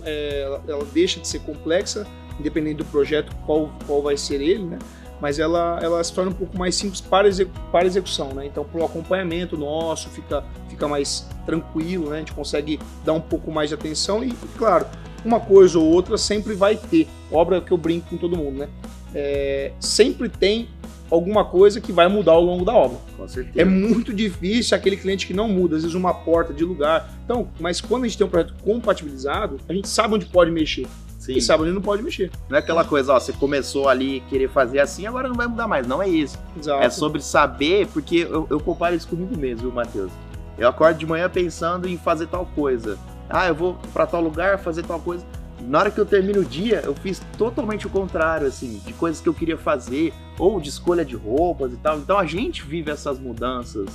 é, 0.04 0.42
ela, 0.42 0.62
ela, 0.68 0.84
deixa 0.92 1.18
de 1.18 1.26
ser 1.26 1.40
complexa, 1.40 2.06
independente 2.38 2.76
do 2.76 2.84
projeto 2.84 3.34
qual, 3.46 3.72
qual 3.86 4.02
vai 4.02 4.16
ser 4.16 4.40
ele, 4.40 4.64
né? 4.64 4.78
Mas 5.20 5.38
ela, 5.38 5.78
ela 5.82 6.02
se 6.04 6.12
torna 6.12 6.30
um 6.30 6.34
pouco 6.34 6.56
mais 6.56 6.74
simples 6.74 7.00
para, 7.00 7.28
execu 7.28 7.52
para 7.72 7.86
execução, 7.86 8.32
né? 8.34 8.46
Então, 8.46 8.64
para 8.64 8.80
o 8.80 8.84
acompanhamento 8.84 9.56
nosso 9.56 10.08
fica, 10.10 10.44
fica 10.68 10.86
mais 10.86 11.26
tranquilo, 11.46 12.10
né? 12.10 12.16
A 12.16 12.18
gente 12.20 12.32
consegue 12.32 12.78
dar 13.04 13.14
um 13.14 13.20
pouco 13.20 13.50
mais 13.50 13.70
de 13.70 13.74
atenção 13.74 14.22
e, 14.22 14.32
claro, 14.56 14.86
uma 15.24 15.40
coisa 15.40 15.78
ou 15.78 15.86
outra 15.86 16.16
sempre 16.18 16.54
vai 16.54 16.76
ter. 16.76 17.08
Obra 17.30 17.60
que 17.60 17.72
eu 17.72 17.76
brinco 17.76 18.10
com 18.10 18.16
todo 18.16 18.36
mundo, 18.36 18.58
né? 18.58 18.68
É, 19.14 19.72
sempre 19.80 20.28
tem 20.28 20.68
alguma 21.10 21.44
coisa 21.44 21.80
que 21.80 21.92
vai 21.92 22.08
mudar 22.08 22.32
ao 22.32 22.42
longo 22.42 22.64
da 22.64 22.72
obra. 22.72 22.98
Com 23.16 23.28
certeza. 23.28 23.60
É 23.60 23.64
muito 23.64 24.14
difícil 24.14 24.76
aquele 24.76 24.96
cliente 24.96 25.26
que 25.26 25.34
não 25.34 25.48
muda, 25.48 25.76
às 25.76 25.82
vezes 25.82 25.94
uma 25.94 26.14
porta 26.14 26.54
de 26.54 26.64
lugar. 26.64 27.10
Então, 27.24 27.48
mas 27.58 27.80
quando 27.80 28.04
a 28.04 28.08
gente 28.08 28.16
tem 28.16 28.26
um 28.26 28.30
projeto 28.30 28.54
compatibilizado, 28.62 29.58
a 29.68 29.72
gente 29.72 29.88
sabe 29.88 30.14
onde 30.14 30.26
pode 30.26 30.50
mexer. 30.50 30.86
Sim. 31.18 31.34
E 31.34 31.42
sabe 31.42 31.64
onde 31.64 31.72
não 31.72 31.82
pode 31.82 32.02
mexer. 32.02 32.30
Não 32.48 32.56
é 32.56 32.60
aquela 32.60 32.84
coisa, 32.84 33.12
ó, 33.12 33.20
você 33.20 33.32
começou 33.32 33.88
ali 33.88 34.20
querer 34.30 34.48
fazer 34.48 34.78
assim, 34.78 35.06
agora 35.06 35.28
não 35.28 35.34
vai 35.34 35.46
mudar 35.46 35.68
mais. 35.68 35.86
Não 35.86 36.02
é 36.02 36.08
isso. 36.08 36.38
Exato. 36.58 36.82
É 36.82 36.88
sobre 36.88 37.20
saber, 37.20 37.86
porque 37.88 38.18
eu, 38.18 38.46
eu 38.48 38.60
comparo 38.60 38.94
isso 38.94 39.06
comigo 39.06 39.36
mesmo, 39.36 39.62
viu, 39.62 39.72
Matheus? 39.72 40.10
Eu 40.56 40.68
acordo 40.68 40.98
de 40.98 41.06
manhã 41.06 41.28
pensando 41.28 41.88
em 41.88 41.96
fazer 41.98 42.26
tal 42.26 42.46
coisa. 42.54 42.98
Ah, 43.28 43.48
eu 43.48 43.54
vou 43.54 43.78
para 43.92 44.06
tal 44.06 44.20
lugar 44.20 44.58
fazer 44.58 44.82
tal 44.82 44.98
coisa 44.98 45.24
na 45.62 45.78
hora 45.78 45.90
que 45.90 45.98
eu 45.98 46.06
termino 46.06 46.40
o 46.40 46.44
dia, 46.44 46.82
eu 46.84 46.94
fiz 46.94 47.20
totalmente 47.36 47.86
o 47.86 47.90
contrário, 47.90 48.46
assim, 48.46 48.80
de 48.84 48.92
coisas 48.92 49.20
que 49.20 49.28
eu 49.28 49.34
queria 49.34 49.58
fazer, 49.58 50.12
ou 50.38 50.60
de 50.60 50.68
escolha 50.68 51.04
de 51.04 51.16
roupas 51.16 51.72
e 51.72 51.76
tal. 51.76 51.98
Então 51.98 52.18
a 52.18 52.26
gente 52.26 52.62
vive 52.64 52.90
essas 52.90 53.18
mudanças 53.18 53.88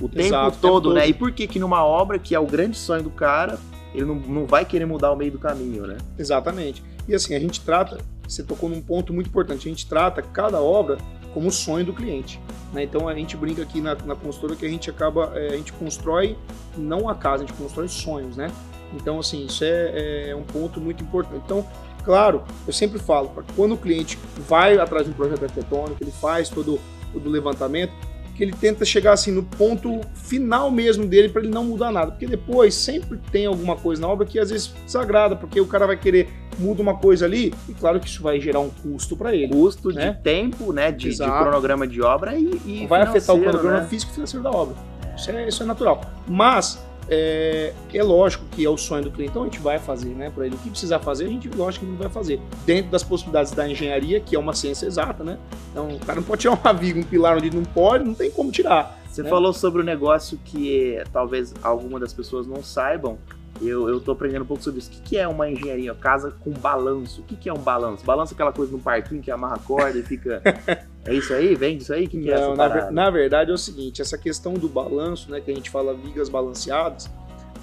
o 0.00 0.08
tempo, 0.08 0.26
Exato, 0.26 0.58
todo, 0.60 0.88
tempo 0.88 0.94
né? 0.94 1.00
Todo. 1.02 1.10
E 1.10 1.14
por 1.14 1.32
que 1.32 1.46
que 1.46 1.58
numa 1.58 1.84
obra 1.84 2.18
que 2.18 2.34
é 2.34 2.40
o 2.40 2.46
grande 2.46 2.76
sonho 2.76 3.04
do 3.04 3.10
cara, 3.10 3.58
ele 3.94 4.04
não, 4.04 4.16
não 4.16 4.46
vai 4.46 4.64
querer 4.64 4.84
mudar 4.84 5.12
o 5.12 5.16
meio 5.16 5.30
do 5.30 5.38
caminho, 5.38 5.86
né? 5.86 5.98
Exatamente. 6.18 6.82
E 7.06 7.14
assim, 7.14 7.34
a 7.34 7.40
gente 7.40 7.60
trata, 7.60 7.98
você 8.26 8.42
tocou 8.42 8.68
num 8.68 8.80
ponto 8.80 9.12
muito 9.12 9.28
importante, 9.28 9.68
a 9.68 9.70
gente 9.70 9.86
trata 9.86 10.22
cada 10.22 10.60
obra 10.60 10.98
como 11.32 11.48
o 11.48 11.52
sonho 11.52 11.84
do 11.84 11.92
cliente. 11.92 12.40
Né? 12.72 12.84
Então 12.84 13.08
a 13.08 13.14
gente 13.14 13.36
brinca 13.36 13.62
aqui 13.62 13.80
na, 13.80 13.94
na 13.94 14.14
consultora 14.14 14.56
que 14.56 14.66
a 14.66 14.68
gente 14.68 14.90
acaba, 14.90 15.32
é, 15.34 15.48
a 15.48 15.56
gente 15.56 15.72
constrói 15.72 16.36
não 16.76 17.08
a 17.08 17.14
casa, 17.14 17.44
a 17.44 17.46
gente 17.46 17.56
constrói 17.56 17.88
sonhos, 17.88 18.36
né? 18.36 18.50
Então, 18.94 19.18
assim, 19.18 19.46
isso 19.46 19.64
é, 19.64 20.30
é 20.30 20.36
um 20.36 20.42
ponto 20.42 20.80
muito 20.80 21.02
importante. 21.02 21.42
Então, 21.44 21.66
claro, 22.04 22.42
eu 22.66 22.72
sempre 22.72 22.98
falo, 22.98 23.32
quando 23.56 23.72
o 23.72 23.76
cliente 23.76 24.18
vai 24.48 24.78
atrás 24.78 25.06
de 25.06 25.12
um 25.12 25.14
projeto 25.14 25.44
arquitetônico, 25.44 26.02
ele 26.02 26.12
faz 26.12 26.48
todo 26.48 26.78
o 27.14 27.28
levantamento, 27.28 27.92
que 28.34 28.42
ele 28.42 28.52
tenta 28.52 28.84
chegar 28.84 29.12
assim 29.12 29.30
no 29.30 29.42
ponto 29.42 30.00
final 30.14 30.70
mesmo 30.70 31.06
dele 31.06 31.28
para 31.28 31.42
ele 31.42 31.50
não 31.50 31.64
mudar 31.64 31.92
nada, 31.92 32.12
porque 32.12 32.26
depois 32.26 32.74
sempre 32.74 33.18
tem 33.30 33.46
alguma 33.46 33.76
coisa 33.76 34.00
na 34.00 34.08
obra 34.08 34.26
que 34.26 34.38
às 34.38 34.50
vezes 34.50 34.74
desagrada, 34.84 35.36
porque 35.36 35.60
o 35.60 35.66
cara 35.66 35.86
vai 35.86 35.96
querer 35.96 36.28
muda 36.58 36.82
uma 36.82 36.96
coisa 36.96 37.24
ali 37.24 37.52
e 37.68 37.74
claro 37.74 38.00
que 38.00 38.06
isso 38.06 38.22
vai 38.22 38.40
gerar 38.40 38.60
um 38.60 38.70
custo 38.70 39.16
para 39.16 39.34
ele, 39.34 39.52
custo 39.52 39.90
né? 39.90 40.12
de 40.12 40.22
tempo, 40.22 40.72
né, 40.72 40.90
de, 40.90 41.10
de, 41.10 41.16
cronograma 41.18 41.86
de 41.86 42.00
obra 42.02 42.34
e, 42.34 42.60
e 42.66 42.86
vai 42.86 43.02
afetar 43.02 43.36
o 43.36 43.40
cronograma 43.40 43.80
né? 43.80 43.86
físico 43.86 44.12
e 44.12 44.14
financeiro 44.14 44.42
da 44.42 44.50
obra. 44.50 44.74
Isso 45.16 45.30
é, 45.30 45.48
isso 45.48 45.62
é 45.62 45.66
natural, 45.66 46.00
mas 46.26 46.82
é, 47.08 47.72
é, 47.92 48.02
lógico 48.02 48.44
que 48.50 48.64
é 48.64 48.68
o 48.68 48.76
sonho 48.76 49.04
do 49.04 49.10
cliente, 49.10 49.30
então 49.30 49.42
a 49.42 49.44
gente 49.46 49.58
vai 49.58 49.78
fazer, 49.78 50.10
né, 50.10 50.30
para 50.30 50.46
ele. 50.46 50.54
O 50.54 50.58
que 50.58 50.70
precisar 50.70 50.98
fazer, 50.98 51.26
a 51.26 51.28
gente, 51.28 51.48
lógico 51.48 51.84
que 51.84 51.90
ele 51.90 51.98
vai 51.98 52.08
fazer. 52.08 52.40
Dentro 52.64 52.90
das 52.90 53.02
possibilidades 53.02 53.52
da 53.52 53.68
engenharia, 53.68 54.20
que 54.20 54.36
é 54.36 54.38
uma 54.38 54.54
ciência 54.54 54.86
exata, 54.86 55.22
né? 55.24 55.38
Então, 55.70 55.88
o 55.88 55.98
cara 56.00 56.20
não 56.20 56.26
pode 56.26 56.42
tirar 56.42 56.54
uma 56.54 56.72
viga, 56.72 56.98
um 56.98 57.02
pilar 57.02 57.36
onde 57.36 57.54
não 57.54 57.64
pode, 57.64 58.04
não 58.04 58.14
tem 58.14 58.30
como 58.30 58.50
tirar. 58.50 59.00
Você 59.08 59.22
né? 59.22 59.28
falou 59.28 59.52
sobre 59.52 59.80
o 59.80 59.82
um 59.82 59.86
negócio 59.86 60.38
que 60.44 61.02
talvez 61.12 61.52
alguma 61.62 62.00
das 62.00 62.12
pessoas 62.12 62.46
não 62.46 62.62
saibam, 62.62 63.18
eu, 63.60 63.88
eu 63.88 64.00
tô 64.00 64.12
aprendendo 64.12 64.42
um 64.42 64.46
pouco 64.46 64.62
sobre 64.62 64.80
isso. 64.80 64.90
O 64.90 64.92
que, 64.94 65.00
que 65.00 65.18
é 65.18 65.28
uma 65.28 65.48
engenharia? 65.50 65.94
Casa 65.94 66.32
com 66.40 66.50
balanço. 66.50 67.20
O 67.20 67.24
que, 67.24 67.36
que 67.36 67.48
é 67.48 67.52
um 67.52 67.58
balanço? 67.58 68.04
Balanço 68.04 68.32
é 68.32 68.34
aquela 68.34 68.52
coisa 68.52 68.72
no 68.72 68.78
parquinho 68.78 69.22
que 69.22 69.30
amarra 69.30 69.56
a 69.56 69.58
corda 69.58 69.98
e 69.98 70.02
fica. 70.02 70.42
é 71.04 71.14
isso 71.14 71.32
aí? 71.34 71.54
Vem 71.54 71.78
disso 71.78 71.92
aí? 71.92 72.06
Que, 72.06 72.20
que 72.20 72.30
é 72.30 72.34
essa 72.34 72.54
na, 72.54 72.90
na, 72.90 73.10
verdade 73.10 73.50
é 73.50 73.54
o 73.54 73.58
seguinte: 73.58 74.00
essa 74.00 74.16
questão 74.16 74.54
do 74.54 74.68
balanço, 74.68 75.30
né, 75.30 75.40
que 75.40 75.50
a 75.50 75.54
gente 75.54 75.70
fala 75.70 75.94
vigas 75.94 76.28
balanceadas, 76.28 77.10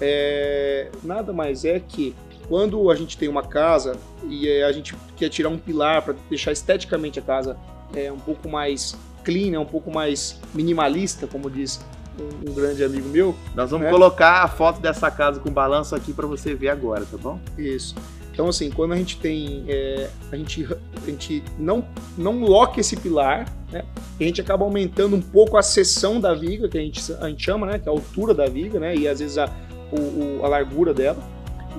é, 0.00 0.90
nada 1.02 1.32
mais 1.32 1.64
é 1.64 1.80
que 1.80 2.14
quando 2.48 2.90
a 2.90 2.94
gente 2.94 3.16
tem 3.16 3.28
uma 3.28 3.42
casa 3.42 3.96
e 4.28 4.50
a 4.62 4.72
gente 4.72 4.94
quer 5.16 5.28
tirar 5.28 5.48
um 5.48 5.58
pilar 5.58 6.02
para 6.02 6.14
deixar 6.28 6.52
esteticamente 6.52 7.18
a 7.18 7.22
casa 7.22 7.56
é, 7.94 8.10
um 8.10 8.18
pouco 8.18 8.48
mais 8.48 8.96
clean, 9.24 9.52
né, 9.52 9.58
um 9.58 9.66
pouco 9.66 9.90
mais 9.90 10.40
minimalista, 10.54 11.26
como 11.26 11.48
diz 11.50 11.80
um, 12.18 12.52
grande 12.52 12.82
amigo 12.84 13.08
meu. 13.08 13.34
Nós 13.54 13.70
vamos 13.70 13.86
né? 13.86 13.90
colocar 13.90 14.42
a 14.42 14.48
foto 14.48 14.80
dessa 14.80 15.10
casa 15.10 15.40
com 15.40 15.50
balanço 15.50 15.94
aqui 15.94 16.12
para 16.12 16.26
você 16.26 16.54
ver 16.54 16.68
agora, 16.68 17.06
tá 17.06 17.16
bom? 17.16 17.38
Isso. 17.56 17.94
Então, 18.32 18.48
assim, 18.48 18.70
quando 18.70 18.92
a 18.92 18.96
gente 18.96 19.16
tem. 19.16 19.64
É, 19.68 20.08
a, 20.30 20.36
gente, 20.36 20.66
a 20.96 21.10
gente 21.10 21.42
não, 21.58 21.84
não 22.16 22.40
loca 22.40 22.80
esse 22.80 22.96
pilar, 22.96 23.52
né? 23.70 23.84
A 24.18 24.22
gente 24.22 24.40
acaba 24.40 24.64
aumentando 24.64 25.16
um 25.16 25.20
pouco 25.20 25.56
a 25.56 25.62
seção 25.62 26.20
da 26.20 26.32
viga, 26.32 26.68
que 26.68 26.78
a 26.78 26.80
gente, 26.80 27.12
a 27.20 27.28
gente 27.28 27.44
chama, 27.44 27.66
né? 27.66 27.78
Que 27.78 27.88
é 27.88 27.92
a 27.92 27.94
altura 27.94 28.32
da 28.32 28.46
viga, 28.46 28.78
né? 28.78 28.94
E 28.94 29.08
às 29.08 29.20
vezes 29.20 29.36
a, 29.36 29.50
o, 29.90 30.40
o, 30.40 30.40
a 30.44 30.48
largura 30.48 30.94
dela. 30.94 31.18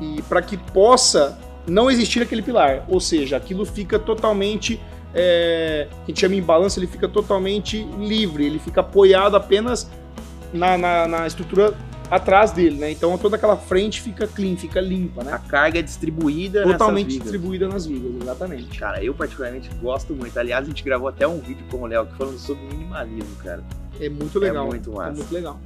E 0.01 0.22
para 0.24 0.41
que 0.41 0.58
possa 0.58 1.38
não 1.67 1.89
existir 1.89 2.22
aquele 2.22 2.41
pilar. 2.41 2.86
Ou 2.88 3.00
seja, 3.00 3.38
aquilo 3.38 3.65
fica 3.65 3.98
totalmente. 3.98 4.79
É, 5.13 5.88
a 6.03 6.08
gente 6.08 6.22
chama 6.22 6.36
em 6.36 6.41
balanço, 6.41 6.79
ele 6.79 6.88
fica 6.88 7.08
totalmente 7.08 7.84
livre, 8.00 8.46
ele 8.46 8.60
fica 8.60 8.79
apoiado 8.79 9.36
apenas 9.36 9.89
na, 10.53 10.77
na, 10.77 11.08
na 11.08 11.27
estrutura 11.27 11.74
atrás 12.12 12.51
dele, 12.51 12.75
né? 12.75 12.91
Então 12.91 13.18
toda 13.18 13.38
aquela 13.38 13.56
frente 13.56 14.01
fica 14.01 14.27
clean, 14.27 14.58
fica 14.58 14.82
limpa, 14.82 15.24
né? 15.24 15.32
A 15.32 15.39
carga 15.39 15.80
é 15.80 15.82
distribuída 15.82 16.63
Totalmente 16.63 17.18
distribuída 17.18 17.70
nas 17.70 17.86
vigas, 17.86 18.12
exatamente. 18.22 18.77
Cara, 18.77 19.01
eu 19.01 19.13
particularmente 19.13 19.70
gosto 19.82 20.13
muito. 20.13 20.38
Aliás, 20.38 20.65
a 20.65 20.70
gente 20.70 20.84
gravou 20.84 21.08
até 21.08 21.25
um 21.25 21.39
vídeo 21.39 21.65
com 21.72 21.77
o 21.77 21.86
Léo 21.86 22.06
falando 22.18 22.38
sobre 22.38 22.63
minimalismo, 22.65 23.34
cara. 23.38 23.63
É 23.98 24.10
muito 24.10 24.38
legal. 24.38 24.65
É 24.65 24.70
muito 24.70 24.91
massa. 24.91 25.12
É 25.12 25.15
muito 25.15 25.34
legal. 25.34 25.60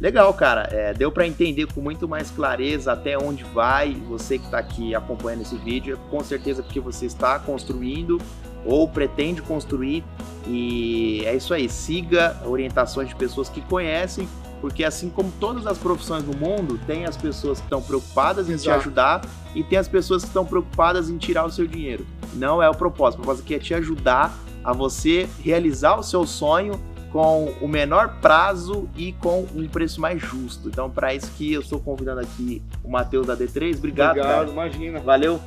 Legal, 0.00 0.32
cara. 0.32 0.68
É, 0.70 0.94
deu 0.94 1.10
para 1.10 1.26
entender 1.26 1.66
com 1.66 1.80
muito 1.80 2.08
mais 2.08 2.30
clareza 2.30 2.92
até 2.92 3.18
onde 3.18 3.42
vai. 3.44 3.94
Você 4.08 4.38
que 4.38 4.44
está 4.44 4.58
aqui 4.58 4.94
acompanhando 4.94 5.42
esse 5.42 5.56
vídeo, 5.56 5.98
com 6.08 6.22
certeza 6.22 6.62
porque 6.62 6.78
você 6.78 7.06
está 7.06 7.38
construindo 7.38 8.18
ou 8.64 8.88
pretende 8.88 9.42
construir. 9.42 10.04
E 10.46 11.22
é 11.26 11.34
isso 11.34 11.52
aí. 11.52 11.68
Siga 11.68 12.36
orientações 12.46 13.08
de 13.08 13.16
pessoas 13.16 13.48
que 13.48 13.60
conhecem, 13.62 14.28
porque 14.60 14.84
assim 14.84 15.08
como 15.08 15.32
todas 15.40 15.66
as 15.66 15.78
profissões 15.78 16.22
do 16.22 16.36
mundo, 16.36 16.78
tem 16.86 17.06
as 17.06 17.16
pessoas 17.16 17.58
que 17.58 17.64
estão 17.64 17.80
preocupadas 17.80 18.48
em 18.48 18.52
Exato. 18.52 18.62
te 18.62 18.70
ajudar 18.70 19.20
e 19.54 19.64
tem 19.64 19.78
as 19.78 19.88
pessoas 19.88 20.22
que 20.22 20.28
estão 20.28 20.44
preocupadas 20.44 21.08
em 21.08 21.16
tirar 21.16 21.44
o 21.44 21.50
seu 21.50 21.66
dinheiro. 21.66 22.06
Não 22.34 22.62
é 22.62 22.68
o 22.68 22.74
propósito. 22.74 23.20
O 23.20 23.22
propósito 23.22 23.44
aqui 23.44 23.54
é 23.54 23.58
te 23.58 23.74
ajudar 23.74 24.32
a 24.62 24.72
você 24.72 25.28
realizar 25.42 25.96
o 25.98 26.02
seu 26.02 26.26
sonho 26.26 26.80
com 27.10 27.52
o 27.60 27.66
menor 27.66 28.18
prazo 28.20 28.88
e 28.96 29.12
com 29.14 29.46
um 29.54 29.66
preço 29.66 30.00
mais 30.00 30.20
justo. 30.20 30.68
Então, 30.68 30.88
para 30.88 31.12
isso 31.14 31.30
que 31.36 31.52
eu 31.52 31.60
estou 31.60 31.80
convidando 31.80 32.20
aqui 32.20 32.62
o 32.84 32.90
Matheus 32.90 33.26
da 33.26 33.36
D3. 33.36 33.76
Obrigado, 33.76 34.10
Obrigado, 34.10 34.22
cara. 34.22 34.48
imagina. 34.48 35.00
Valeu. 35.00 35.40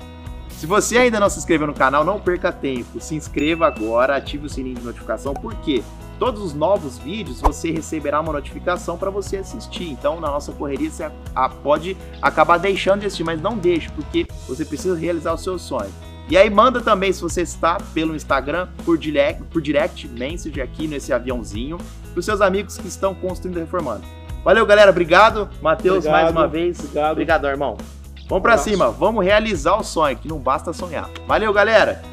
Se 0.49 0.67
você 0.67 0.97
ainda 0.97 1.19
não 1.19 1.29
se 1.29 1.39
inscreveu 1.39 1.67
no 1.67 1.73
canal, 1.73 2.03
não 2.03 2.19
perca 2.19 2.51
tempo. 2.51 2.99
Se 2.99 3.15
inscreva 3.15 3.65
agora, 3.67 4.15
ative 4.15 4.45
o 4.45 4.49
sininho 4.49 4.75
de 4.75 4.83
notificação, 4.83 5.33
porque 5.33 5.83
todos 6.23 6.41
os 6.41 6.53
novos 6.53 6.97
vídeos 6.97 7.41
você 7.41 7.69
receberá 7.69 8.21
uma 8.21 8.31
notificação 8.31 8.97
para 8.97 9.09
você 9.09 9.35
assistir. 9.35 9.89
Então, 9.89 10.21
na 10.21 10.29
nossa 10.29 10.53
correria, 10.53 10.89
você 10.89 11.11
pode 11.61 11.97
acabar 12.21 12.57
deixando 12.57 13.01
de 13.01 13.07
assistir, 13.07 13.25
mas 13.25 13.41
não 13.41 13.57
deixe, 13.57 13.91
porque 13.91 14.25
você 14.47 14.63
precisa 14.63 14.95
realizar 14.97 15.33
o 15.33 15.37
seu 15.37 15.59
sonho. 15.59 15.91
E 16.29 16.37
aí 16.37 16.49
manda 16.49 16.79
também 16.79 17.11
se 17.11 17.21
você 17.21 17.41
está 17.41 17.77
pelo 17.93 18.15
Instagram 18.15 18.69
por 18.85 18.97
direct, 18.97 19.43
por 19.51 19.61
direct 19.61 20.07
message 20.07 20.61
aqui 20.61 20.87
nesse 20.87 21.11
aviãozinho 21.11 21.77
para 22.13 22.19
os 22.21 22.23
seus 22.23 22.39
amigos 22.39 22.77
que 22.77 22.87
estão 22.87 23.13
construindo 23.13 23.57
e 23.57 23.59
reformando. 23.59 24.03
Valeu, 24.45 24.65
galera. 24.65 24.91
Obrigado. 24.91 25.49
Matheus, 25.61 26.05
mais 26.05 26.31
uma 26.31 26.47
vez. 26.47 26.79
Obrigado. 26.79 27.11
Obrigado, 27.11 27.47
irmão. 27.47 27.75
Vamos 28.29 28.41
para 28.41 28.57
cima. 28.57 28.89
Vamos 28.91 29.25
realizar 29.25 29.75
o 29.75 29.83
sonho, 29.83 30.15
que 30.15 30.29
não 30.29 30.39
basta 30.39 30.71
sonhar. 30.71 31.09
Valeu, 31.27 31.51
galera. 31.51 32.12